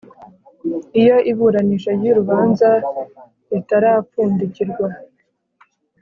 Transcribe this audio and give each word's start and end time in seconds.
Iyo 1.01 1.17
iburanisha 1.31 1.91
ry 1.99 2.05
urubanza 2.11 2.69
ritarapfundikirwa 3.51 4.87